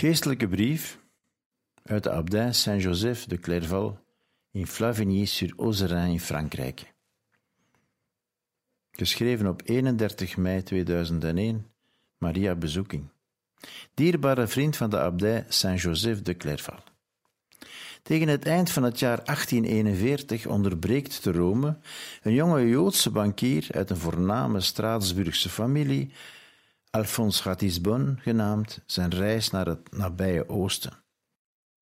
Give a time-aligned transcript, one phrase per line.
[0.00, 0.98] Geestelijke brief
[1.82, 3.98] uit de abdij Saint-Joseph de Clairval
[4.50, 6.92] in Flavigny-sur-Ozerain in Frankrijk.
[8.90, 11.66] Geschreven op 31 mei 2001,
[12.18, 13.08] Maria Bezoeking.
[13.94, 16.78] Dierbare vriend van de abdij Saint-Joseph de Clairval.
[18.02, 21.78] Tegen het eind van het jaar 1841 onderbreekt te Rome
[22.22, 26.12] een jonge Joodse bankier uit een voorname Straatsburgse familie
[26.90, 31.02] Alphonse Ratisbonne genaamd, zijn reis naar het nabije Oosten.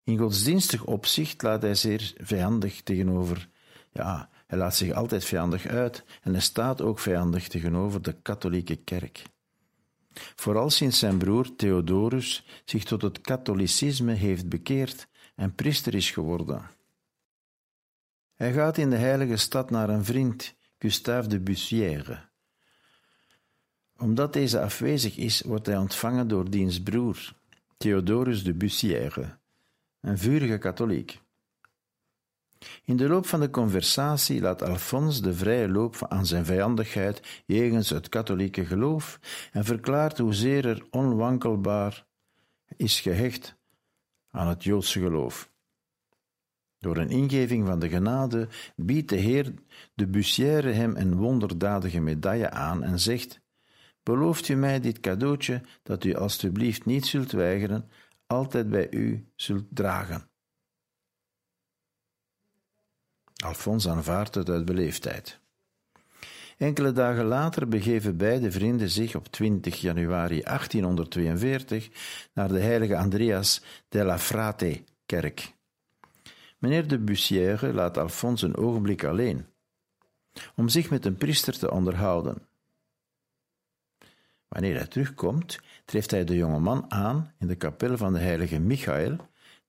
[0.03, 3.49] In godsdienstig opzicht laat hij zeer vijandig tegenover,
[3.91, 8.75] ja, hij laat zich altijd vijandig uit en hij staat ook vijandig tegenover de katholieke
[8.75, 9.23] kerk.
[10.35, 16.69] Vooral sinds zijn broer Theodorus zich tot het katholicisme heeft bekeerd en priester is geworden.
[18.33, 22.29] Hij gaat in de heilige stad naar een vriend, Gustave de Bussière,
[23.97, 27.33] omdat deze afwezig is, wordt hij ontvangen door diens broer,
[27.77, 29.37] Theodorus de Bussière,
[30.01, 31.21] een vurige katholiek.
[32.85, 37.89] In de loop van de conversatie laat Alphonse de vrije loop aan zijn vijandigheid jegens
[37.89, 39.19] het katholieke geloof
[39.51, 42.05] en verklaart hoezeer er onwankelbaar
[42.77, 43.55] is gehecht
[44.29, 45.51] aan het Joodse geloof.
[46.79, 49.53] Door een ingeving van de genade biedt de Heer
[49.93, 53.41] de Bussière hem een wonderdadige medaille aan en zegt:
[54.03, 57.89] Belooft u mij dit cadeautje dat u alstublieft niet zult weigeren,
[58.27, 60.29] altijd bij u zult dragen?
[63.43, 65.41] Alfons aanvaardt het uit beleefdheid.
[66.57, 71.89] Enkele dagen later begeven beide vrienden zich op 20 januari 1842
[72.33, 75.53] naar de heilige Andreas della Frate kerk.
[76.57, 79.45] Meneer de Bussière laat Alfons een ogenblik alleen,
[80.55, 82.47] om zich met een priester te onderhouden.
[84.53, 88.59] Wanneer hij terugkomt, treft hij de jonge man aan in de kapel van de heilige
[88.59, 89.17] Michael,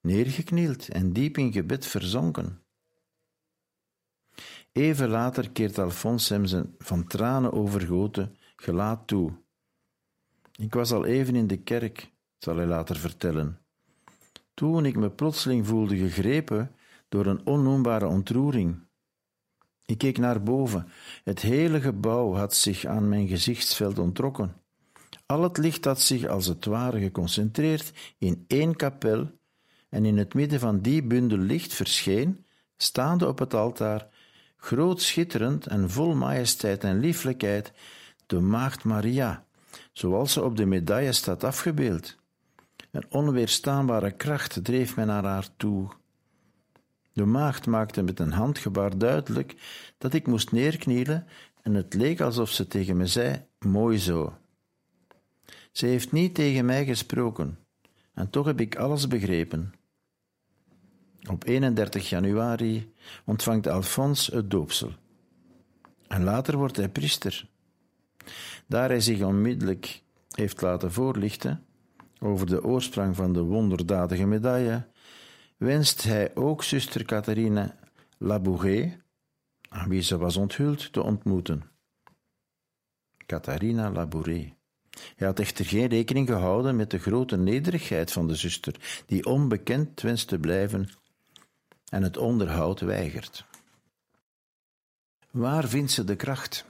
[0.01, 2.61] neergeknield en diep in gebed verzonken.
[4.71, 9.31] Even later keert Alfons hem zijn van tranen overgoten gelaat toe.
[10.55, 13.59] Ik was al even in de kerk, zal hij later vertellen.
[14.53, 16.71] Toen ik me plotseling voelde gegrepen
[17.09, 18.79] door een onnoembare ontroering.
[19.85, 20.87] Ik keek naar boven.
[21.23, 24.63] Het hele gebouw had zich aan mijn gezichtsveld ontrokken.
[25.25, 29.31] Al het licht had zich als het ware geconcentreerd in één kapel,
[29.89, 32.45] en in het midden van die bundel licht verscheen,
[32.77, 34.07] staande op het altaar,
[34.57, 37.71] groot schitterend en vol majesteit en lieflijkheid,
[38.25, 39.45] de Maagd Maria,
[39.91, 42.15] zoals ze op de medaille staat afgebeeld.
[42.91, 45.89] Een onweerstaanbare kracht dreef mij naar haar toe.
[47.13, 49.55] De maagd maakte met een handgebaar duidelijk
[49.97, 51.27] dat ik moest neerknielen
[51.61, 54.33] en het leek alsof ze tegen me zei: Mooi zo.
[55.75, 57.59] Ze heeft niet tegen mij gesproken,
[58.13, 59.73] en toch heb ik alles begrepen.
[61.29, 62.93] Op 31 januari
[63.25, 64.91] ontvangt Alfons het doopsel.
[66.07, 67.49] En later wordt hij priester.
[68.67, 71.65] Daar hij zich onmiddellijk heeft laten voorlichten
[72.19, 74.87] over de oorsprong van de wonderdadige medaille,
[75.57, 77.75] wenst hij ook zuster Catharine
[78.17, 79.01] Labouré,
[79.69, 81.63] aan wie ze was onthuld, te ontmoeten.
[83.25, 84.54] Catharina Labouré.
[85.15, 90.01] Hij had echter geen rekening gehouden met de grote nederigheid van de zuster, die onbekend
[90.01, 90.89] wenst te blijven
[91.89, 93.45] en het onderhoud weigert.
[95.31, 96.65] Waar vindt ze de kracht?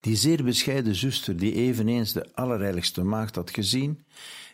[0.00, 4.04] Die zeer bescheiden zuster, die eveneens de allerheiligste maagd had gezien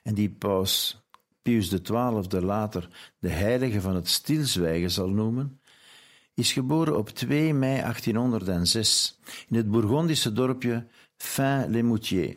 [0.03, 1.03] en die paus
[1.43, 5.61] Pius XII later de heilige van het stilzwijgen zal noemen,
[6.35, 9.19] is geboren op 2 mei 1806
[9.49, 10.87] in het Bourgondische dorpje
[11.17, 12.37] Fin-les-Moutiers.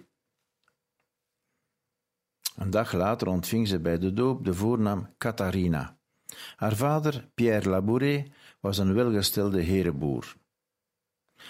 [2.56, 5.98] Een dag later ontving ze bij de doop de voornaam Catharina.
[6.56, 8.26] Haar vader, Pierre Labouré,
[8.60, 10.36] was een welgestelde herenboer.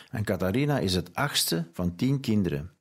[0.10, 2.72] En Catharina is het achtste van tien kinderen.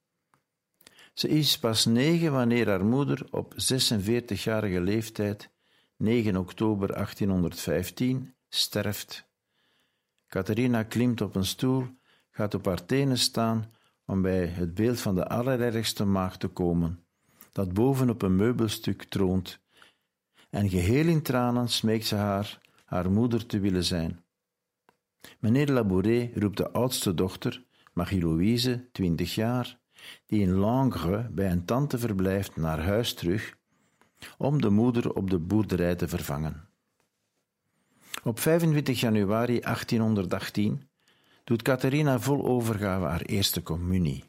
[1.15, 5.51] Ze is pas negen wanneer haar moeder op 46-jarige leeftijd,
[5.97, 9.31] 9 oktober 1815, sterft.
[10.27, 11.87] Catharina klimt op een stoel,
[12.31, 13.71] gaat op haar tenen staan
[14.07, 17.05] om bij het beeld van de allerergste maagd te komen,
[17.53, 19.61] dat boven op een meubelstuk troont,
[20.51, 22.61] en geheel in tranen smeekt ze haar
[22.93, 24.25] haar moeder te willen zijn.
[25.39, 29.79] Meneer Labouret roept de oudste dochter, Marie-Louise, twintig jaar,
[30.27, 33.57] die in Langres bij een tante verblijft, naar huis terug,
[34.39, 36.69] om de moeder op de boerderij te vervangen.
[38.25, 40.89] Op 25 januari 1818
[41.45, 44.25] doet Catharina vol overgave haar eerste communie.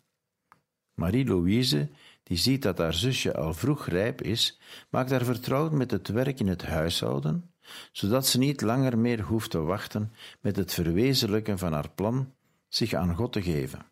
[0.93, 1.89] Marie-Louise,
[2.23, 4.59] die ziet dat haar zusje al vroeg rijp is,
[4.89, 7.53] maakt haar vertrouwd met het werk in het huishouden,
[7.91, 12.33] zodat ze niet langer meer hoeft te wachten met het verwezenlijken van haar plan
[12.67, 13.85] zich aan God te geven.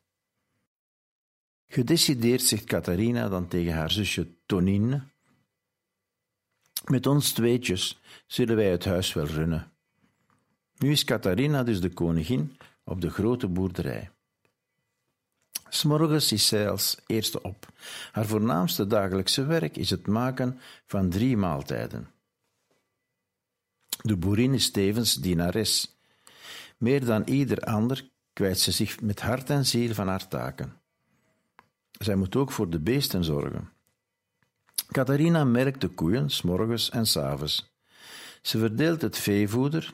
[1.67, 5.01] Gedecideerd zegt Catharina dan tegen haar zusje Tonine:
[6.89, 9.71] Met ons tweetjes zullen wij het huis wel runnen.
[10.77, 14.10] Nu is Catharina dus de koningin op de grote boerderij.
[15.73, 17.67] S'morgens is zij als eerste op.
[18.11, 22.09] Haar voornaamste dagelijkse werk is het maken van drie maaltijden.
[24.01, 25.97] De boerin is tevens dienares.
[26.77, 30.81] Meer dan ieder ander kwijt ze zich met hart en ziel van haar taken.
[31.91, 33.69] Zij moet ook voor de beesten zorgen.
[34.87, 37.73] Catharina melkt de koeien, s morgens en s avonds.
[38.41, 39.93] Ze verdeelt het veevoeder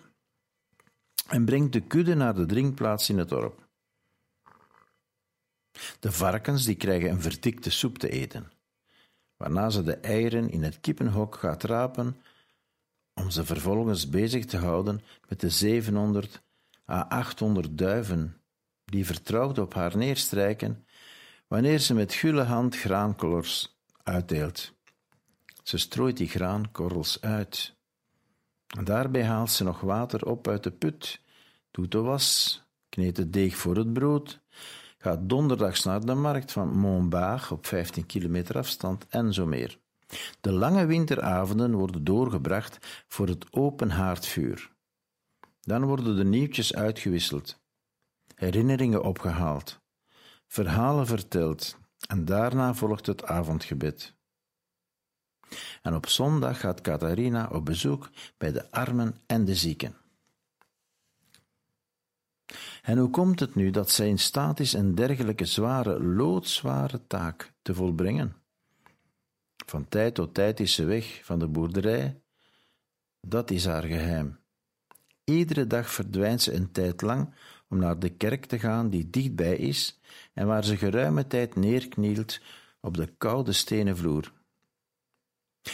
[1.27, 3.66] en brengt de kudde naar de drinkplaats in het dorp.
[5.99, 8.51] De varkens die krijgen een vertikte soep te eten,
[9.37, 12.21] waarna ze de eieren in het kippenhok gaat rapen
[13.13, 16.41] om ze vervolgens bezig te houden met de 700
[16.89, 18.41] à 800 duiven
[18.85, 20.85] die vertrouwd op haar neerstrijken
[21.47, 24.73] wanneer ze met gulle hand graankorrels uitdeelt.
[25.63, 27.75] Ze strooit die graankorrels uit.
[28.83, 31.21] Daarbij haalt ze nog water op uit de put,
[31.71, 34.39] doet de was, kneedt het deeg voor het brood,
[34.97, 39.79] gaat donderdags naar de markt van Montbard op 15 kilometer afstand en zo meer.
[40.41, 44.71] De lange winteravonden worden doorgebracht voor het open haardvuur.
[45.61, 47.59] Dan worden de nieuwtjes uitgewisseld,
[48.35, 49.79] herinneringen opgehaald,
[50.47, 51.77] verhalen verteld
[52.07, 54.15] en daarna volgt het avondgebed.
[55.81, 59.95] En op zondag gaat Catharina op bezoek bij de armen en de zieken.
[62.87, 67.53] En hoe komt het nu dat zij in staat is een dergelijke zware, loodzware taak
[67.61, 68.35] te volbrengen?
[69.65, 72.21] Van tijd tot tijd is ze weg van de boerderij.
[73.21, 74.39] Dat is haar geheim.
[75.23, 77.33] Iedere dag verdwijnt ze een tijd lang
[77.69, 79.99] om naar de kerk te gaan die dichtbij is
[80.33, 82.39] en waar ze geruime tijd neerknielt
[82.81, 84.33] op de koude stenen vloer.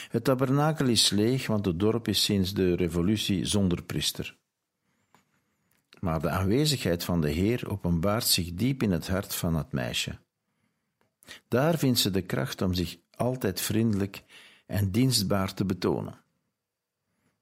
[0.08, 4.38] Het tabernakel is leeg, want het dorp is sinds de revolutie zonder priester.
[6.04, 10.20] Maar de aanwezigheid van de Heer openbaart zich diep in het hart van het meisje.
[11.48, 14.24] Daar vindt ze de kracht om zich altijd vriendelijk
[14.66, 16.22] en dienstbaar te betonen.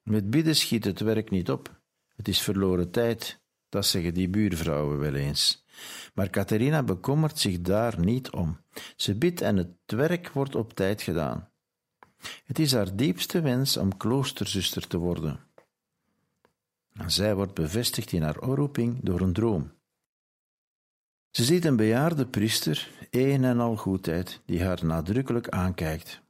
[0.03, 1.81] Met bidden schiet het werk niet op,
[2.15, 5.65] het is verloren tijd, dat zeggen die buurvrouwen wel eens.
[6.13, 8.59] Maar Catharina bekommert zich daar niet om.
[8.95, 11.49] Ze bidt en het werk wordt op tijd gedaan.
[12.45, 15.50] Het is haar diepste wens om kloosterzuster te worden.
[16.93, 19.71] En zij wordt bevestigd in haar oproeping door een droom.
[21.31, 26.21] Ze ziet een bejaarde priester, een en al goedheid, die haar nadrukkelijk aankijkt.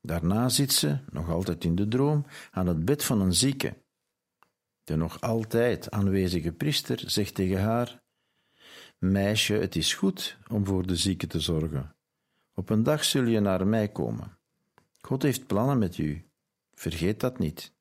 [0.00, 3.76] Daarna zit ze, nog altijd in de droom, aan het bed van een zieke.
[4.84, 8.02] De nog altijd aanwezige priester zegt tegen haar:
[8.98, 11.96] Meisje, het is goed om voor de zieke te zorgen.
[12.54, 14.38] Op een dag zul je naar mij komen.
[15.00, 16.24] God heeft plannen met u.
[16.74, 17.72] Vergeet dat niet.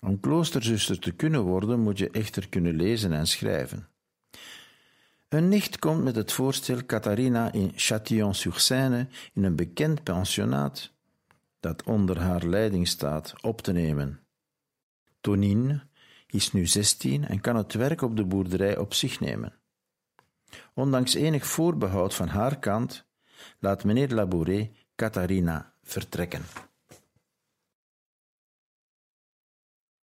[0.00, 3.88] Om kloosterzuster te kunnen worden, moet je echter kunnen lezen en schrijven.
[5.28, 10.92] Een nicht komt met het voorstel Catharina in Châtillon-sur-Seine in een bekend pensionaat
[11.60, 14.20] dat onder haar leiding staat op te nemen.
[15.20, 15.82] Tonine
[16.26, 19.52] is nu zestien en kan het werk op de boerderij op zich nemen.
[20.74, 23.06] Ondanks enig voorbehoud van haar kant
[23.58, 26.42] laat meneer Labouret Catharina vertrekken.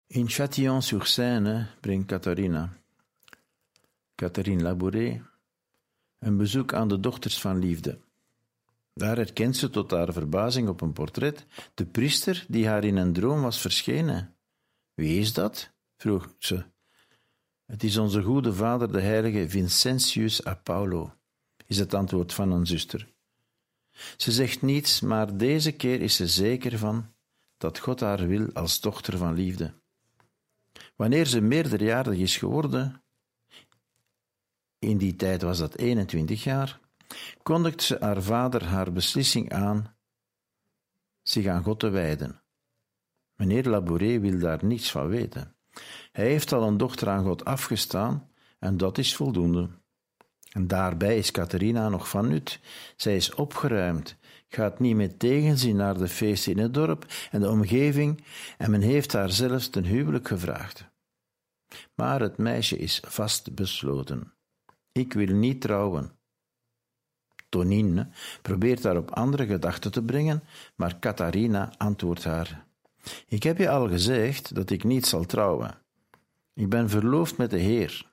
[0.09, 2.73] In Châtillon-sur-Seine brengt Catharina,
[4.15, 5.21] Catherine Labouret,
[6.19, 7.99] een bezoek aan de dochters van liefde.
[8.93, 13.13] Daar herkent ze tot haar verbazing op een portret de priester die haar in een
[13.13, 14.35] droom was verschenen.
[14.93, 15.71] Wie is dat?
[15.97, 16.65] vroeg ze.
[17.65, 21.13] Het is onze goede vader, de heilige Vincentius Apollo,
[21.65, 23.13] is het antwoord van een zuster.
[24.17, 27.13] Ze zegt niets, maar deze keer is ze zeker van
[27.57, 29.73] dat God haar wil als dochter van liefde.
[30.97, 33.01] Wanneer ze meerderjarig is geworden,
[34.79, 36.79] in die tijd was dat 21 jaar,
[37.43, 39.95] kondigde ze haar vader haar beslissing aan
[41.21, 42.41] zich aan God te wijden.
[43.35, 45.55] Meneer Labouré wil daar niets van weten.
[46.11, 49.69] Hij heeft al een dochter aan God afgestaan en dat is voldoende.
[50.51, 52.59] En daarbij is Catharina nog van nut.
[52.95, 54.15] Zij is opgeruimd,
[54.47, 58.23] gaat niet met tegenzin naar de feesten in het dorp en de omgeving
[58.57, 60.89] en men heeft haar zelfs ten huwelijk gevraagd.
[61.95, 64.33] Maar het meisje is vast besloten.
[64.91, 66.11] Ik wil niet trouwen.
[67.49, 68.09] Tonine
[68.41, 70.43] probeert haar op andere gedachten te brengen,
[70.75, 72.67] maar Catharina antwoordt haar:
[73.27, 75.81] Ik heb je al gezegd dat ik niet zal trouwen.
[76.53, 78.11] Ik ben verloofd met de Heer.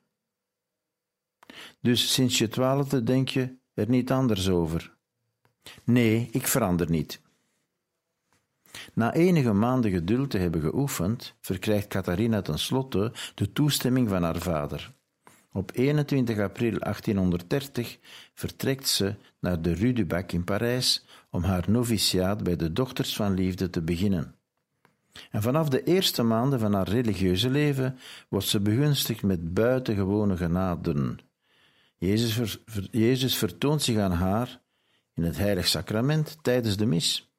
[1.81, 4.94] Dus sinds je twaalfde denk je er niet anders over.
[5.83, 7.21] Nee, ik verander niet.
[8.93, 14.93] Na enige maanden geduld te hebben geoefend, verkrijgt Catharina tenslotte de toestemming van haar vader.
[15.51, 17.97] Op 21 april 1830
[18.33, 23.15] vertrekt ze naar de Rue du Bac in Parijs om haar noviciaat bij de Dochters
[23.15, 24.35] van Liefde te beginnen.
[25.31, 27.97] En vanaf de eerste maanden van haar religieuze leven
[28.29, 31.19] wordt ze begunstigd met buitengewone genaden.
[31.97, 32.57] Jezus,
[32.91, 34.61] Jezus vertoont zich aan haar
[35.15, 37.29] in het heilig sacrament tijdens de mis.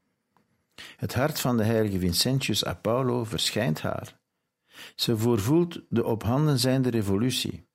[0.97, 4.18] Het hart van de heilige Vincentius a Paulo verschijnt haar.
[4.95, 7.66] Ze voorvoelt de op handen zijnde revolutie.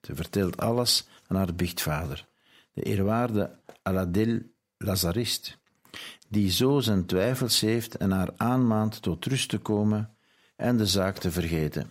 [0.00, 2.28] Ze vertelt alles aan haar biechtvader,
[2.72, 4.42] de eerwaarde Aladil
[4.78, 5.58] Lazarist,
[6.28, 10.16] die zo zijn twijfels heeft en haar aanmaant tot rust te komen
[10.56, 11.90] en de zaak te vergeten.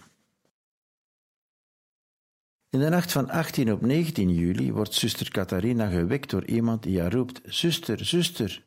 [2.74, 7.02] In de nacht van 18 op 19 juli wordt zuster Catharina gewekt door iemand die
[7.02, 8.66] haar roept: Zuster, zuster.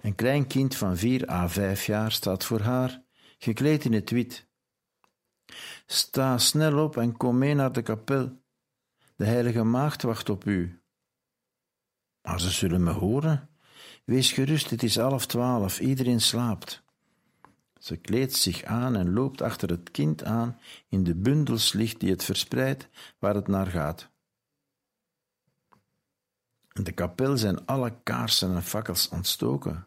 [0.00, 3.02] Een klein kind van 4 à 5 jaar staat voor haar,
[3.38, 4.46] gekleed in het wit.
[5.86, 8.42] Sta snel op en kom mee naar de kapel.
[9.16, 10.82] De heilige maagd wacht op u.
[12.22, 13.48] Maar ze zullen me horen.
[14.04, 16.86] Wees gerust, het is half twaalf, iedereen slaapt.
[17.78, 20.58] Ze kleedt zich aan en loopt achter het kind aan
[20.88, 24.10] in de bundels licht die het verspreidt waar het naar gaat.
[26.72, 29.86] In de kapel zijn alle kaarsen en fakkels ontstoken.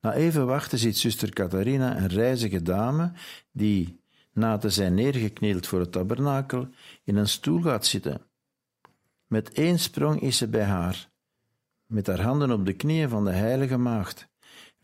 [0.00, 3.12] Na even wachten ziet zuster Catharina een reizige dame
[3.50, 4.00] die,
[4.32, 6.68] na te zijn neergeknield voor het tabernakel,
[7.04, 8.20] in een stoel gaat zitten.
[9.26, 11.10] Met één sprong is ze bij haar,
[11.86, 14.31] met haar handen op de knieën van de heilige maagd.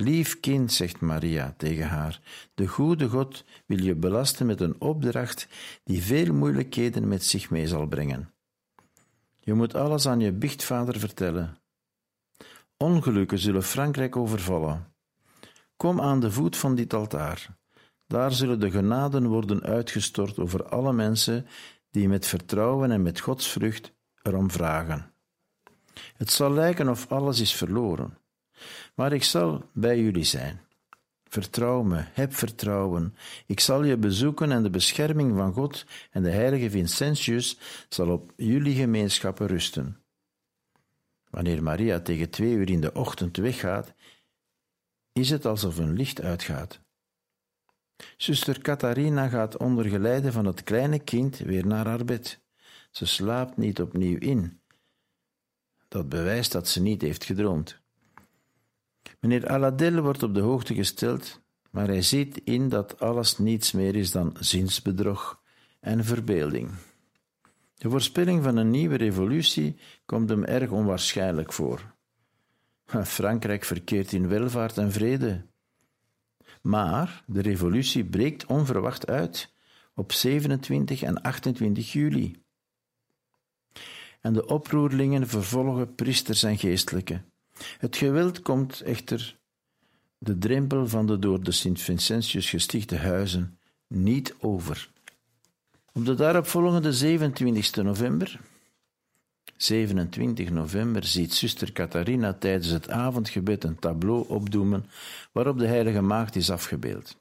[0.01, 2.21] Lief kind, zegt Maria tegen haar,
[2.55, 5.49] de goede God wil je belasten met een opdracht
[5.85, 8.33] die veel moeilijkheden met zich mee zal brengen.
[9.41, 11.59] Je moet alles aan je biechtvader vertellen.
[12.77, 14.93] Ongelukken zullen Frankrijk overvallen.
[15.77, 17.57] Kom aan de voet van dit altaar.
[18.07, 21.47] Daar zullen de genaden worden uitgestort over alle mensen
[21.91, 25.13] die met vertrouwen en met godsvrucht erom vragen.
[26.17, 28.19] Het zal lijken of alles is verloren.
[28.99, 30.61] Maar ik zal bij jullie zijn.
[31.25, 33.15] Vertrouw me, heb vertrouwen.
[33.47, 38.33] Ik zal je bezoeken en de bescherming van God en de heilige Vincentius zal op
[38.37, 40.03] jullie gemeenschappen rusten.
[41.31, 43.95] Wanneer Maria tegen twee uur in de ochtend weggaat,
[45.13, 46.81] is het alsof een licht uitgaat.
[48.17, 52.41] Zuster Catharina gaat onder geleide van het kleine kind weer naar haar bed.
[52.91, 54.61] Ze slaapt niet opnieuw in.
[55.89, 57.87] Dat bewijst dat ze niet heeft gedroomd.
[59.21, 63.97] Meneer Aladel wordt op de hoogte gesteld, maar hij ziet in dat alles niets meer
[63.97, 65.41] is dan zinsbedrog
[65.81, 66.71] en verbeelding.
[67.75, 71.95] De voorspelling van een nieuwe revolutie komt hem erg onwaarschijnlijk voor.
[73.05, 75.47] Frankrijk verkeert in welvaart en vrede.
[76.63, 79.55] Maar de revolutie breekt onverwacht uit
[79.95, 82.43] op 27 en 28 juli.
[84.21, 87.33] En de oproerlingen vervolgen priesters en geestelijken.
[87.79, 89.37] Het geweld komt echter
[90.19, 94.91] de drempel van de door de Sint-Vincentius gestichte huizen niet over.
[95.93, 98.41] Op de daaropvolgende 27 november
[99.59, 104.87] 27 november ziet zuster Catharina tijdens het avondgebed een tableau opdoemen
[105.33, 107.17] waarop de heilige maagd is afgebeeld.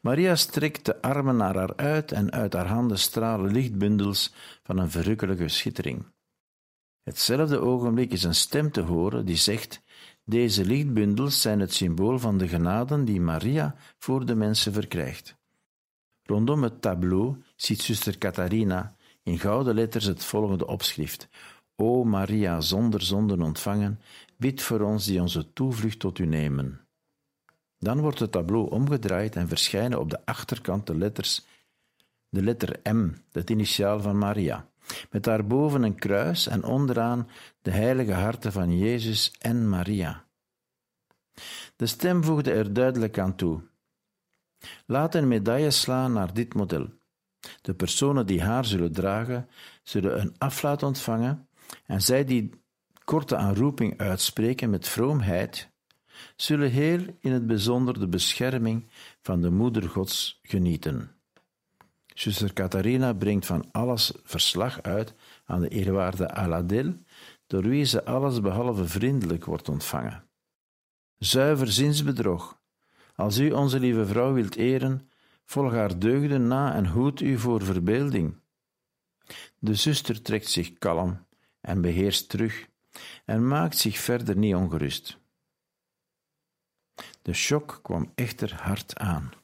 [0.00, 4.32] Maria strekt de armen naar haar uit en uit haar handen stralen lichtbundels
[4.62, 6.04] van een verrukkelijke schittering.
[7.10, 9.82] Hetzelfde ogenblik is een stem te horen die zegt:
[10.24, 15.36] Deze lichtbundels zijn het symbool van de genaden die Maria voor de mensen verkrijgt.
[16.22, 21.28] Rondom het tableau ziet zuster Catharina in gouden letters het volgende opschrift:
[21.76, 24.00] O Maria, zonder zonden ontvangen,
[24.36, 26.80] bid voor ons die onze toevlucht tot u nemen.
[27.78, 31.46] Dan wordt het tableau omgedraaid en verschijnen op de achterkant de letters,
[32.28, 34.69] de letter M, het initiaal van Maria.
[35.10, 37.28] Met daarboven een kruis en onderaan
[37.62, 40.24] de heilige harten van Jezus en Maria.
[41.76, 43.62] De stem voegde er duidelijk aan toe.
[44.86, 46.88] Laat een medaille slaan naar dit model.
[47.62, 49.48] De personen die haar zullen dragen,
[49.82, 51.48] zullen een aflaat ontvangen,
[51.86, 52.50] en zij die
[53.04, 55.70] korte aanroeping uitspreken met vroomheid,
[56.36, 58.90] zullen heel in het bijzonder de bescherming
[59.22, 61.19] van de Moeder Gods genieten.
[62.20, 66.94] Zuster Catharina brengt van alles verslag uit aan de eerwaarde Aladil,
[67.46, 70.24] door wie ze alles behalve vriendelijk wordt ontvangen.
[71.18, 72.60] Zuiver zinsbedrog.
[73.14, 75.10] Als u onze lieve vrouw wilt eren,
[75.44, 78.40] volg haar deugden na en hoed u voor verbeelding.
[79.58, 81.26] De zuster trekt zich kalm
[81.60, 82.68] en beheerst terug
[83.24, 85.18] en maakt zich verder niet ongerust.
[87.22, 89.39] De shock kwam echter hard aan.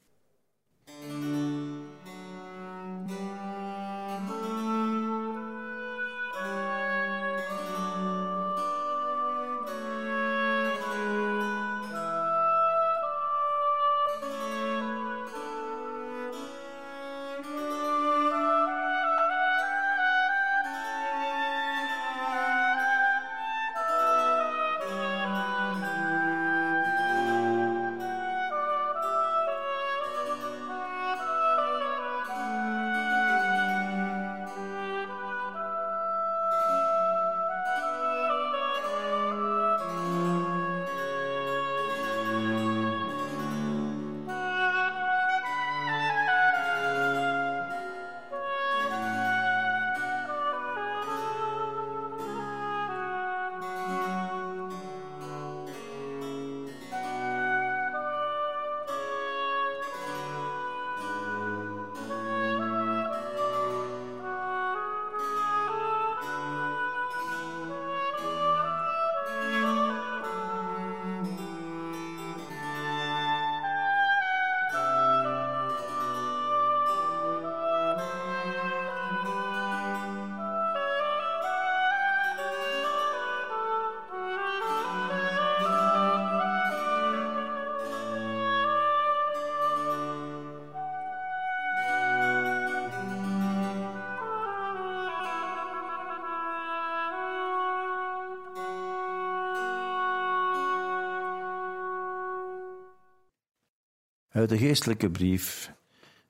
[104.36, 105.72] Uit de geestelijke brief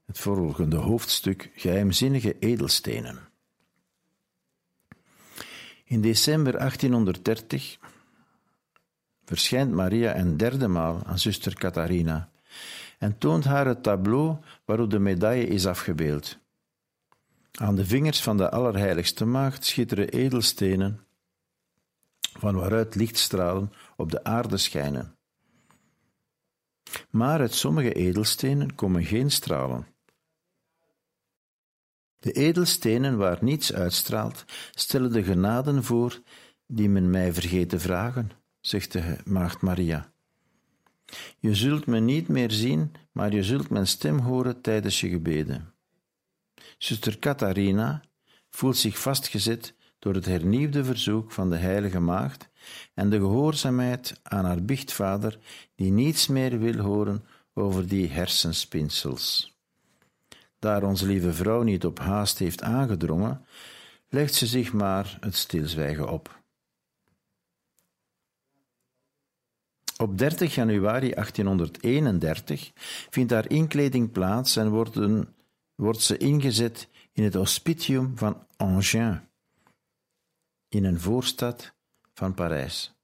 [0.04, 3.18] het volgende hoofdstuk Geheimzinnige edelstenen.
[5.84, 7.78] In december 1830
[9.24, 12.30] verschijnt Maria een derde maal aan zuster Catharina
[12.98, 16.38] en toont haar het tableau waarop de medaille is afgebeeld.
[17.52, 21.00] Aan de vingers van de Allerheiligste Maagd schitteren edelstenen,
[22.20, 25.15] van waaruit lichtstralen op de aarde schijnen.
[27.10, 29.86] Maar uit sommige edelstenen komen geen stralen.
[32.18, 36.20] De edelstenen waar niets uitstraalt, stellen de genaden voor
[36.66, 38.30] die men mij vergeet te vragen,
[38.60, 40.12] zegt de maagd Maria.
[41.38, 45.74] Je zult me niet meer zien, maar je zult mijn stem horen tijdens je gebeden.
[46.78, 48.02] Zuster Catharina
[48.50, 52.48] voelt zich vastgezet door het hernieuwde verzoek van de Heilige Maagd
[52.94, 55.38] en de gehoorzaamheid aan haar biechtvader,
[55.74, 57.24] die niets meer wil horen
[57.54, 59.54] over die hersenspinsels.
[60.58, 63.46] Daar onze lieve vrouw niet op haast heeft aangedrongen,
[64.08, 66.44] legt ze zich maar het stilzwijgen op.
[69.96, 72.72] Op 30 januari 1831
[73.10, 75.34] vindt haar inkleding plaats en worden,
[75.74, 78.92] wordt ze ingezet in het hospitium van Angers,
[80.68, 81.75] in een voorstad
[82.16, 82.94] van Parijs.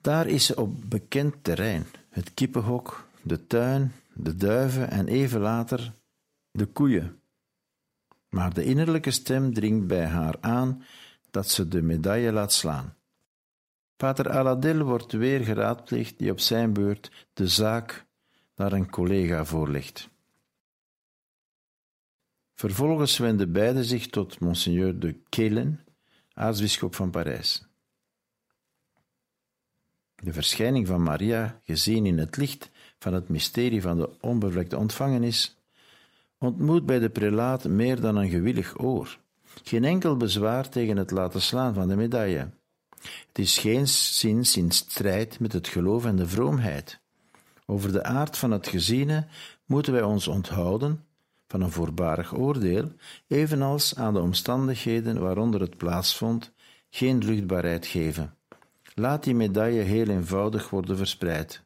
[0.00, 5.92] Daar is ze op bekend terrein, het kippenhok, de tuin, de duiven en even later
[6.50, 7.20] de koeien.
[8.28, 10.82] Maar de innerlijke stem dringt bij haar aan
[11.30, 12.96] dat ze de medaille laat slaan.
[13.96, 18.06] Pater Aladil wordt weer geraadpleegd, die op zijn beurt de zaak
[18.56, 20.08] naar een collega voorlegt.
[22.54, 25.80] Vervolgens wenden beiden zich tot Monseigneur de Kelen,
[26.42, 27.66] aartsbisschop van Parijs.
[30.14, 35.56] De verschijning van Maria, gezien in het licht van het mysterie van de onbevlekte ontvangenis,
[36.38, 39.18] ontmoet bij de prelaat meer dan een gewillig oor.
[39.62, 42.50] Geen enkel bezwaar tegen het laten slaan van de medaille.
[43.00, 47.00] Het is geen zins in strijd met het geloof en de vroomheid.
[47.66, 49.26] Over de aard van het geziene
[49.66, 51.04] moeten wij ons onthouden
[51.52, 52.92] van een voorbarig oordeel,
[53.26, 56.52] evenals aan de omstandigheden waaronder het plaatsvond,
[56.90, 58.36] geen luchtbaarheid geven.
[58.94, 61.64] Laat die medaille heel eenvoudig worden verspreid.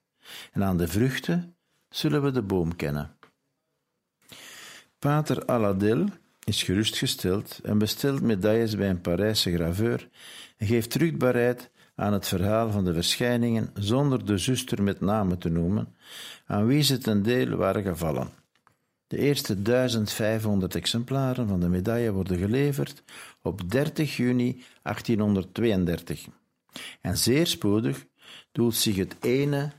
[0.53, 1.57] En aan de vruchten
[1.89, 3.17] zullen we de boom kennen.
[4.99, 6.09] Pater Aladil
[6.45, 10.09] is gerustgesteld en bestelt medailles bij een Parijse graveur
[10.57, 15.49] en geeft rugbaarheid aan het verhaal van de verschijningen zonder de zuster met name te
[15.49, 15.97] noemen,
[16.47, 18.45] aan wie ze ten deel waren gevallen.
[19.07, 23.03] De eerste 1500 exemplaren van de medaille worden geleverd
[23.43, 26.27] op 30 juni 1832.
[27.01, 28.07] En zeer spoedig
[28.53, 29.73] doet zich het ene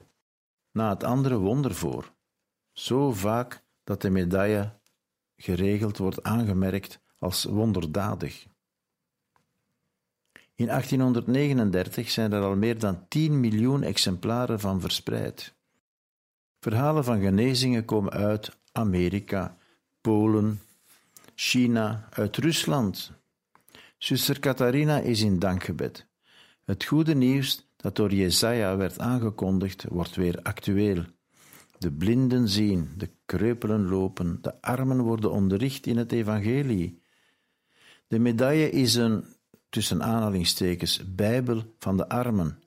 [0.72, 2.14] na het andere wonder voor.
[2.72, 4.80] Zo vaak dat de medaille
[5.36, 8.46] geregeld wordt aangemerkt als wonderdadig.
[10.56, 15.56] In 1839 zijn er al meer dan 10 miljoen exemplaren van verspreid.
[16.60, 19.58] Verhalen van genezingen komen uit Amerika,
[20.02, 20.62] Polen,
[21.36, 23.12] China, uit Rusland.
[23.98, 26.06] Zuster Catharina is in dankgebed.
[26.66, 31.04] Het goede nieuws dat door Jesaja werd aangekondigd, wordt weer actueel.
[31.78, 37.02] De blinden zien, de kreupelen lopen, de armen worden onderricht in het evangelie.
[38.08, 39.24] De medaille is een,
[39.70, 42.60] tussen aanhalingstekens, bijbel van de armen.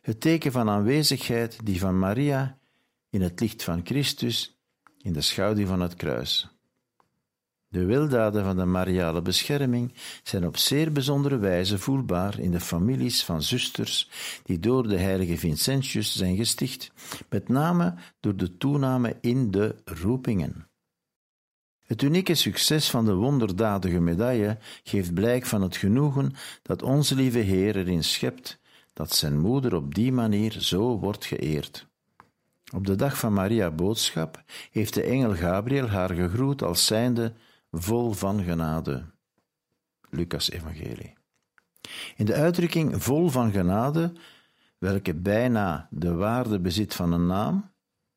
[0.00, 2.58] Het teken van aanwezigheid die van Maria
[3.10, 4.59] in het licht van Christus,
[5.02, 6.48] in de schaduw van het kruis.
[7.68, 13.24] De weldaden van de Mariale bescherming zijn op zeer bijzondere wijze voelbaar in de families
[13.24, 14.10] van zusters
[14.42, 16.92] die door de heilige Vincentius zijn gesticht,
[17.28, 20.68] met name door de toename in de roepingen.
[21.86, 26.32] Het unieke succes van de wonderdadige medaille geeft blijk van het genoegen
[26.62, 28.60] dat onze lieve Heer erin schept
[28.92, 31.89] dat zijn moeder op die manier zo wordt geëerd.
[32.74, 37.32] Op de dag van Maria boodschap heeft de engel Gabriel haar gegroet als zijnde
[37.70, 39.04] vol van genade.
[40.10, 41.12] Lucas Evangelie.
[42.16, 44.12] In de uitdrukking vol van genade,
[44.78, 47.70] welke bijna de waarde bezit van een naam,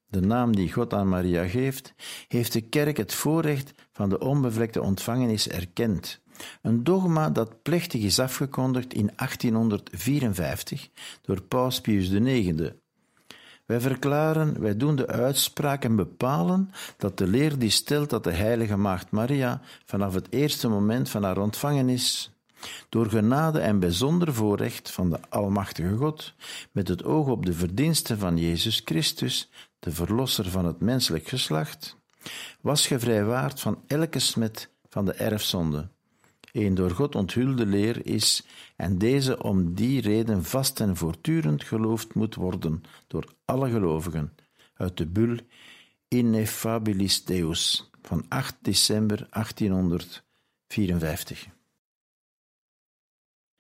[0.06, 1.94] de naam die God aan Maria geeft,
[2.28, 6.22] heeft de kerk het voorrecht van de onbevlekte ontvangenis erkend.
[6.62, 10.90] Een dogma dat plechtig is afgekondigd in 1854
[11.22, 12.72] door Paus Pius IX,
[13.66, 18.32] wij verklaren, wij doen de uitspraak en bepalen dat de leer die stelt dat de
[18.32, 22.34] heilige maagd Maria vanaf het eerste moment van haar ontvangenis
[22.90, 26.34] door genade en bijzonder voorrecht van de Almachtige God,
[26.72, 29.50] met het oog op de verdiensten van Jezus Christus,
[29.80, 31.98] de Verlosser van het menselijk geslacht,
[32.62, 35.88] was gevrijwaard van elke smet van de erfzonde,
[36.52, 38.46] een door God onthulde leer is
[38.84, 44.36] en deze om die reden vast en voortdurend geloofd moet worden door alle gelovigen,
[44.74, 45.38] uit de bul
[46.08, 51.48] Ineffabilis Deus van 8 december 1854.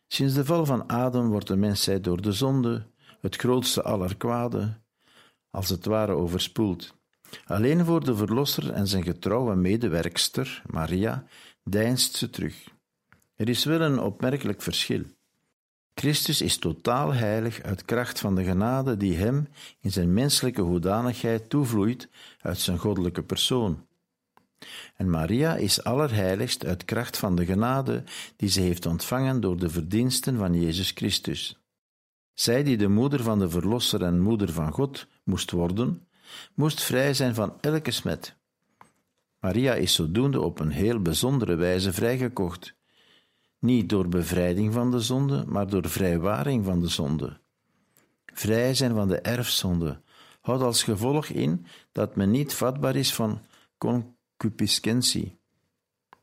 [0.08, 2.88] Sinds de val van Adam wordt de mensheid door de zonde,
[3.22, 4.82] het grootste aller kwade,
[5.50, 6.96] als het ware overspoeld.
[7.46, 11.26] Alleen voor de Verlosser en zijn getrouwe medewerkster, Maria,
[11.64, 12.73] deinst ze terug.
[13.36, 15.04] Er is wel een opmerkelijk verschil.
[15.94, 19.48] Christus is totaal heilig uit kracht van de genade die hem
[19.80, 22.10] in zijn menselijke hoedanigheid toevloeit
[22.42, 23.86] uit zijn goddelijke persoon.
[24.96, 28.04] En Maria is allerheiligst uit kracht van de genade
[28.36, 31.60] die ze heeft ontvangen door de verdiensten van Jezus Christus.
[32.34, 36.08] Zij die de moeder van de Verlosser en moeder van God moest worden,
[36.54, 38.36] moest vrij zijn van elke smet.
[39.40, 42.76] Maria is zodoende op een heel bijzondere wijze vrijgekocht
[43.64, 47.40] niet door bevrijding van de zonde, maar door vrijwaring van de zonde.
[48.26, 50.02] Vrij zijn van de erfzonde
[50.42, 53.42] houdt als gevolg in dat men niet vatbaar is van
[53.78, 55.40] concupiscentie,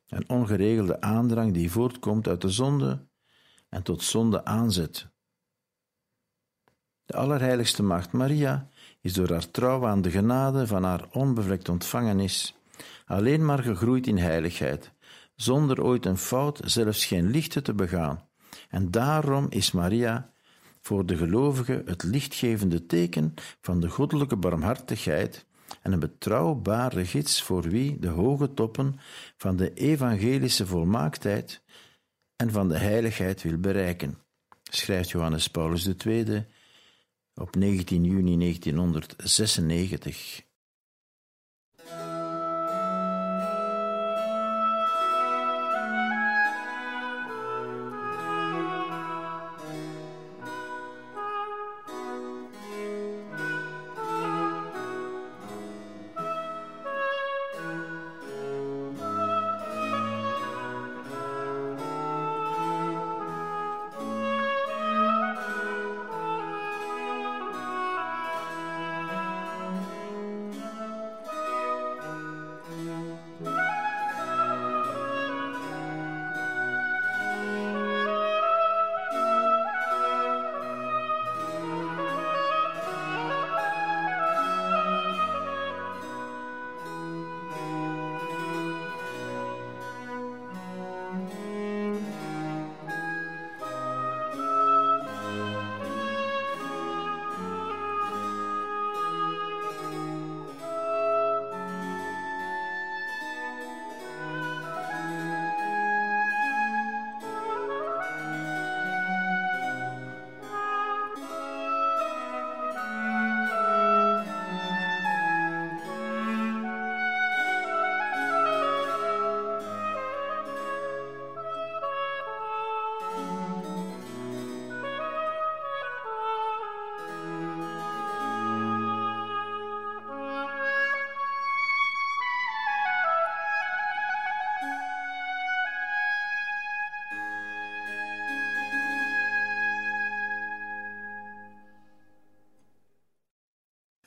[0.09, 3.07] een ongeregelde aandrang die voortkomt uit de zonde
[3.69, 5.09] en tot zonde aanzet.
[7.05, 8.69] De Allerheiligste Maagd Maria
[9.01, 12.55] is door haar trouw aan de genade van haar onbevlekt ontvangenis
[13.07, 14.93] alleen maar gegroeid in heiligheid
[15.41, 18.29] zonder ooit een fout, zelfs geen lichte te begaan.
[18.69, 20.33] En daarom is Maria
[20.81, 25.47] voor de gelovigen het lichtgevende teken van de goddelijke barmhartigheid
[25.83, 29.01] en een betrouwbare gids voor wie de hoge toppen
[29.37, 31.63] van de evangelische volmaaktheid
[32.37, 34.19] en van de heiligheid wil bereiken,
[34.63, 36.47] schrijft Johannes Paulus II
[37.35, 40.50] op 19 juni 1996.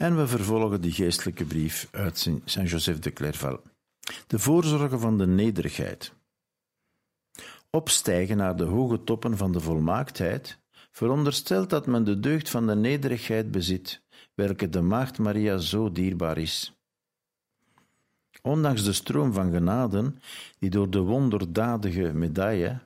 [0.03, 3.61] En we vervolgen die geestelijke brief uit Saint-Joseph de Clairval.
[4.27, 6.13] De voorzorgen van de nederigheid.
[7.69, 10.59] Opstijgen naar de hoge toppen van de volmaaktheid
[10.91, 14.01] veronderstelt dat men de deugd van de nederigheid bezit,
[14.33, 16.73] welke de Maagd Maria zo dierbaar is.
[18.41, 20.19] Ondanks de stroom van genaden
[20.59, 22.79] die door de wonderdadige medaille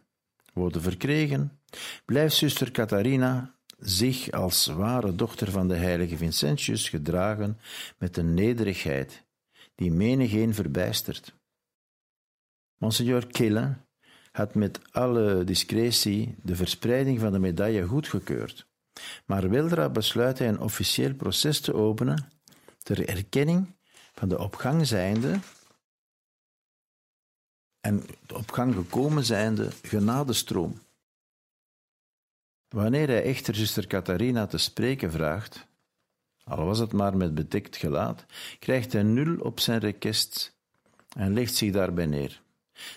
[0.54, 1.60] worden verkregen,
[2.06, 7.60] blijft zuster Catharina zich als ware dochter van de heilige Vincentius gedragen
[7.98, 9.24] met een nederigheid
[9.76, 11.34] die menigeen verbijstert.
[12.78, 13.76] Monseigneur Kille
[14.32, 18.68] had met alle discretie de verspreiding van de medaille goedgekeurd,
[19.26, 22.30] maar weldra besluit hij een officieel proces te openen
[22.78, 23.76] ter erkenning
[24.14, 25.40] van de opgang zijnde
[27.80, 30.82] en de opgang gekomen zijnde genadestroom.
[32.70, 35.68] Wanneer hij echter zuster Catharina te spreken vraagt,
[36.44, 38.26] al was het maar met bedekt gelaat,
[38.60, 40.58] krijgt hij nul op zijn request
[41.16, 42.42] en legt zich daarbij neer.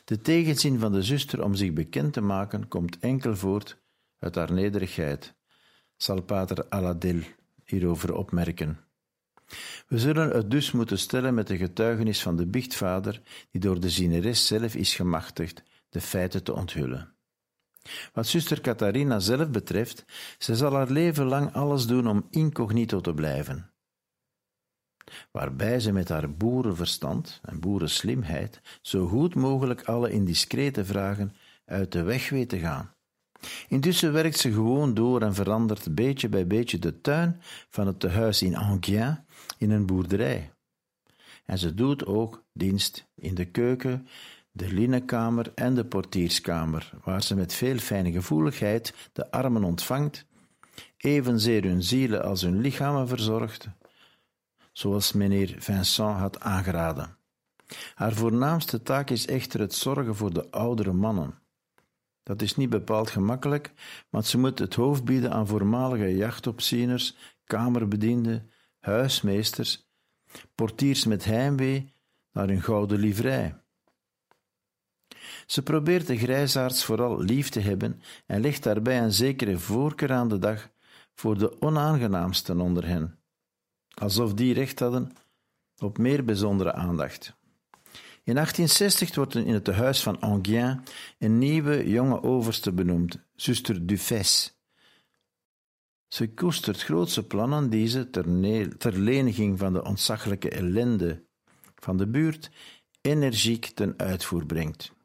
[0.05, 3.77] De tegenzin van de zuster om zich bekend te maken komt enkel voort
[4.19, 5.35] uit haar nederigheid,
[5.97, 7.21] zal pater Aladil
[7.65, 8.79] hierover opmerken.
[9.87, 13.91] We zullen het dus moeten stellen met de getuigenis van de biechtvader, die door de
[13.91, 17.15] zieneres zelf is gemachtigd de feiten te onthullen.
[18.13, 20.05] Wat zuster Catharina zelf betreft,
[20.39, 23.71] zij zal haar leven lang alles doen om incognito te blijven.
[25.31, 32.03] Waarbij ze met haar boerenverstand en boerenslimheid zo goed mogelijk alle indiscrete vragen uit de
[32.03, 32.95] weg weet te gaan.
[33.69, 38.43] Intussen werkt ze gewoon door en verandert beetje bij beetje de tuin van het tehuis
[38.43, 39.25] in Enghien
[39.59, 40.53] in een boerderij.
[41.45, 44.07] En ze doet ook dienst in de keuken,
[44.53, 50.27] de linnenkamer en de portierskamer, waar ze met veel fijne gevoeligheid de armen ontvangt,
[50.97, 53.69] evenzeer hun zielen als hun lichamen verzorgt,
[54.73, 57.17] zoals meneer Vincent had aangeraden.
[57.95, 61.39] Haar voornaamste taak is echter het zorgen voor de oudere mannen.
[62.23, 63.73] Dat is niet bepaald gemakkelijk,
[64.11, 69.89] want ze moet het hoofd bieden aan voormalige jachtopzieners, kamerbedienden, huismeesters,
[70.55, 71.95] portiers met heimwee
[72.33, 73.60] naar hun gouden livrei.
[75.51, 80.29] Ze probeert de grijsaards vooral lief te hebben en legt daarbij een zekere voorkeur aan
[80.29, 80.71] de dag
[81.15, 83.19] voor de onaangenaamsten onder hen,
[83.95, 85.13] alsof die recht hadden
[85.79, 87.37] op meer bijzondere aandacht.
[88.25, 90.81] In 1860 wordt in het tehuis van Enghien
[91.19, 94.59] een nieuwe jonge overste benoemd, zuster Dufès.
[96.09, 101.25] Ze koestert grootse plannen die ze ter, ter leniging van de ontzaglijke ellende
[101.75, 102.51] van de buurt
[103.01, 104.99] energiek ten uitvoer brengt.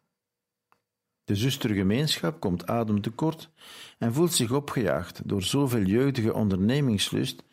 [1.26, 3.50] De zustergemeenschap komt adem tekort
[3.98, 7.44] en voelt zich opgejaagd door zoveel jeugdige ondernemingslust,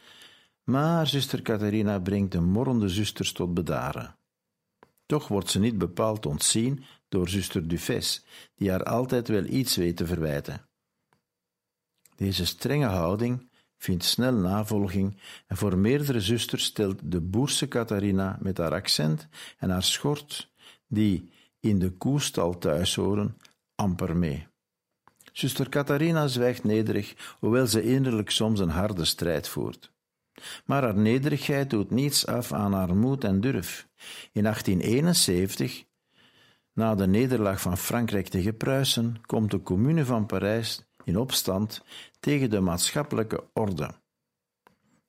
[0.64, 4.16] maar zuster Catharina brengt de morrende zusters tot bedaren.
[5.06, 9.96] Toch wordt ze niet bepaald ontzien door zuster Dufès, die haar altijd wel iets weet
[9.96, 10.66] te verwijten.
[12.16, 18.58] Deze strenge houding vindt snel navolging en voor meerdere zusters stelt de boerse Catharina met
[18.58, 20.52] haar accent en haar schort,
[20.88, 21.30] die
[21.60, 23.36] in de koestal thuis horen,
[23.82, 24.46] amper mee.
[25.32, 29.92] Zuster Catharina zwijgt nederig, hoewel ze innerlijk soms een harde strijd voert.
[30.64, 33.88] Maar haar nederigheid doet niets af aan haar moed en durf.
[34.32, 35.84] In 1871,
[36.72, 41.82] na de nederlaag van Frankrijk tegen Pruisen, komt de Commune van Parijs in opstand
[42.20, 43.90] tegen de maatschappelijke orde.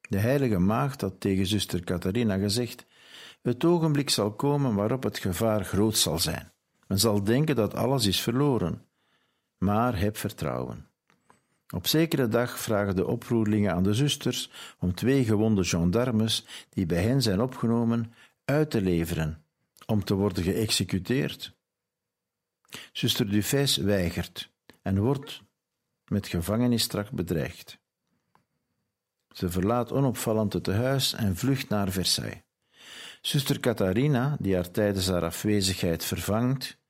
[0.10, 2.86] De heilige maagd had tegen zuster Catharina gezegd:
[3.42, 6.53] Het ogenblik zal komen waarop het gevaar groot zal zijn.
[6.94, 8.86] Men zal denken dat alles is verloren.
[9.58, 10.88] Maar heb vertrouwen.
[11.70, 17.04] Op zekere dag vragen de oproerlingen aan de zusters om twee gewonde gendarmes die bij
[17.04, 18.14] hen zijn opgenomen
[18.46, 19.44] uit te leveren,
[19.86, 21.56] om te worden geëxecuteerd.
[22.92, 24.52] Zuster Dufès weigert
[24.82, 25.42] en wordt
[26.06, 27.80] met gevangenisstraf bedreigd.
[29.30, 32.42] Ze verlaat onopvallend het tehuis en vlucht naar Versailles.
[33.22, 36.82] Zuster Catharina, die haar tijdens haar afwezigheid vervangt,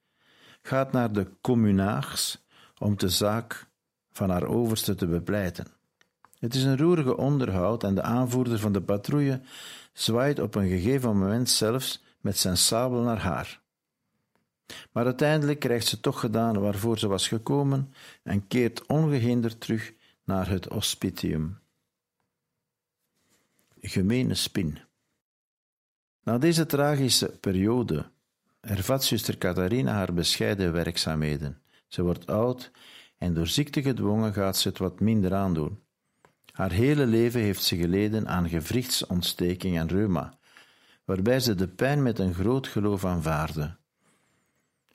[0.64, 2.38] gaat naar de communaars
[2.78, 3.68] om de zaak
[4.12, 5.68] van haar overste te bepleiten.
[6.40, 9.42] Het is een roerige onderhoud en de aanvoerder van de patrouille
[9.94, 13.62] zwaait op een gegeven moment zelfs met zijn sabel naar haar.
[14.92, 20.50] Maar uiteindelijk krijgt ze toch gedaan waarvoor ze was gekomen en keert ongehinderd terug naar
[20.50, 21.60] het hospitium.
[23.82, 24.80] Gemene spin.
[26.24, 28.12] Na deze tragische periode
[28.64, 31.62] ervat zuster Catharina haar bescheiden werkzaamheden.
[31.88, 32.72] Ze wordt oud
[33.18, 35.84] en door ziekte gedwongen gaat ze het wat minder aandoen.
[36.52, 40.38] Haar hele leven heeft ze geleden aan gewrichtsontsteking en reuma,
[41.06, 43.78] waarbij ze de pijn met een groot geloof aanvaarde.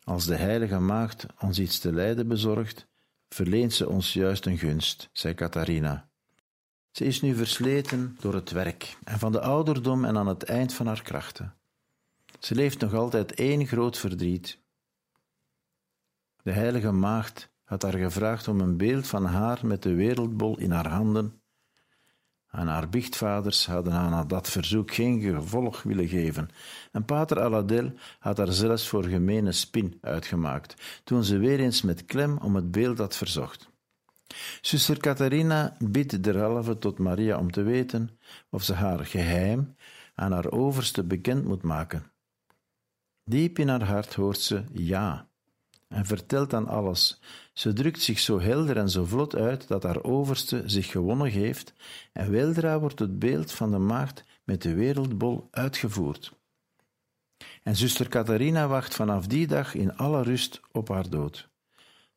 [0.05, 2.87] Als de heilige maagd ons iets te lijden bezorgt,
[3.29, 6.09] verleent ze ons juist een gunst, zei Catharina.
[6.91, 10.75] Ze is nu versleten door het werk en van de ouderdom en aan het eind
[10.75, 11.58] van haar krachten.
[12.39, 14.59] Ze leeft nog altijd één groot verdriet.
[16.43, 20.71] De heilige maagd had haar gevraagd om een beeld van haar met de wereldbol in
[20.71, 21.41] haar handen.
[22.51, 26.49] En haar biechtvaders hadden aan dat verzoek geen gevolg willen geven.
[26.93, 32.05] En pater Aladel had haar zelfs voor gemene spin uitgemaakt, toen ze weer eens met
[32.05, 33.69] klem om het beeld had verzocht.
[34.61, 38.19] Zuster Catharina bidt derhalve tot Maria om te weten
[38.51, 39.75] of ze haar geheim
[40.15, 42.13] aan haar overste bekend moet maken.
[43.29, 45.29] Diep in haar hart hoort ze ja
[45.89, 47.21] en vertelt dan alles.
[47.53, 51.73] Ze drukt zich zo helder en zo vlot uit dat haar overste zich gewonnen heeft
[52.13, 56.33] en weldra wordt het beeld van de maagd met de wereldbol uitgevoerd.
[57.63, 61.49] En zuster Catharina wacht vanaf die dag in alle rust op haar dood.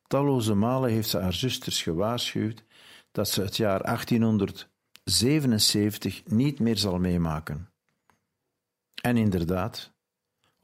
[0.06, 2.64] Talloze malen heeft ze haar zusters gewaarschuwd
[3.10, 7.70] dat ze het jaar 1877 niet meer zal meemaken.
[9.02, 9.92] En inderdaad,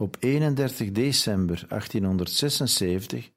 [0.00, 3.30] op 31 december 1876,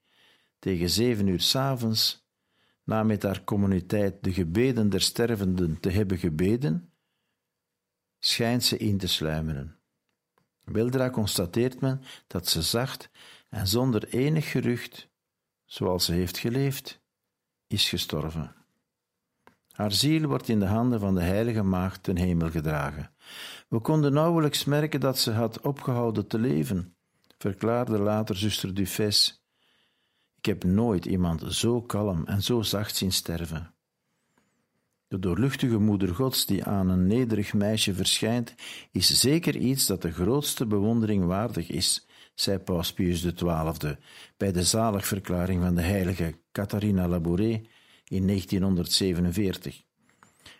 [0.60, 2.30] tegen zeven uur s'avonds,
[2.84, 6.93] na met haar communiteit de gebeden der stervenden te hebben gebeden,
[8.19, 9.80] schijnt ze in te sluimeren.
[10.63, 13.10] Weldra constateert men dat ze zacht
[13.50, 15.10] en zonder enig gerucht,
[15.65, 17.02] zoals ze heeft geleefd,
[17.67, 18.61] is gestorven.
[19.71, 23.12] Haar ziel wordt in de handen van de Heilige Maagd ten hemel gedragen.
[23.67, 26.95] We konden nauwelijks merken dat ze had opgehouden te leven,
[27.38, 29.45] verklaarde later zuster Dufes.
[30.38, 33.73] Ik heb nooit iemand zo kalm en zo zacht zien sterven.
[35.07, 38.55] De doorluchtige moeder Gods die aan een nederig meisje verschijnt,
[38.91, 43.97] is zeker iets dat de grootste bewondering waardig is, zei Paus Pius XII
[44.38, 47.62] bij de zaligverklaring van de heilige Catharina Labouré
[48.12, 49.84] in 1947.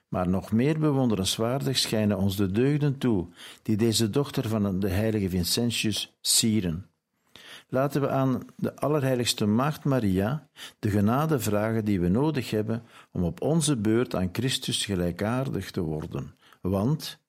[0.08, 3.28] Maar nog meer bewonderenswaardig schijnen ons de deugden toe
[3.62, 6.90] die deze dochter van de heilige Vincentius sieren.
[7.70, 10.48] Laten we aan de Allerheiligste Maagd Maria
[10.80, 15.82] de genade vragen die we nodig hebben om op onze beurt aan Christus gelijkaardig te
[15.82, 16.36] worden.
[16.62, 17.20] Want,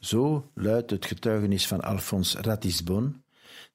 [0.00, 3.21] zo luidt het getuigenis van Alphonse Ratisbon,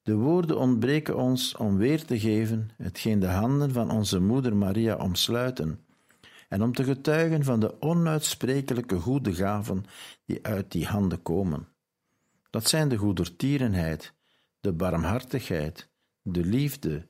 [0.08, 4.96] de woorden ontbreken ons om weer te geven hetgeen de handen van onze moeder Maria
[4.96, 5.80] omsluiten
[6.50, 9.86] en om te getuigen van de onuitsprekelijke goede gaven
[10.26, 11.68] die uit die handen komen.
[12.50, 14.14] Dat zijn de goedertierenheid,
[14.60, 15.90] de barmhartigheid,
[16.22, 17.08] de liefde,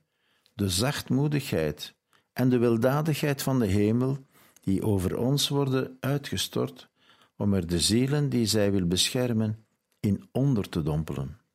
[0.53, 1.95] de zachtmoedigheid
[2.33, 4.17] en de weldadigheid van de hemel,
[4.61, 6.89] die over ons worden uitgestort,
[7.35, 9.65] om er de zielen die zij wil beschermen
[9.99, 11.45] in onder te dompelen.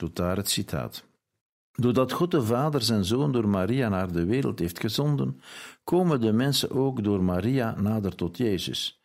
[0.00, 1.04] Tot daar het citaat.
[1.72, 5.40] Doordat God de Vader zijn Zoon door Maria naar de wereld heeft gezonden,
[5.84, 9.00] komen de mensen ook door Maria nader tot Jezus,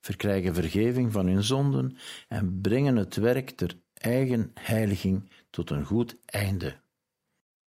[0.00, 1.96] verkrijgen vergeving van hun zonden
[2.28, 6.80] en brengen het werk ter eigen heiliging tot een goed einde.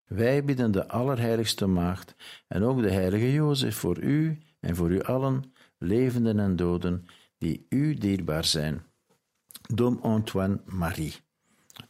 [0.03, 2.15] Wij bidden de Allerheiligste Maagd
[2.47, 7.05] en ook de Heilige Jozef voor u en voor u allen, levenden en doden,
[7.37, 8.83] die u dierbaar zijn.
[9.73, 11.22] Dom Antoine Marie.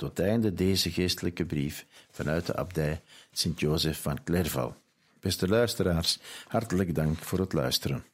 [0.04, 3.02] Tot einde deze geestelijke brief vanuit de abdij
[3.32, 4.76] Sint-Jozef van Clerval.
[5.20, 8.13] Beste luisteraars, hartelijk dank voor het luisteren.